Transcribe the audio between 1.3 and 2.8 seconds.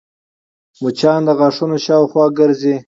غاښونو شاوخوا ګرځي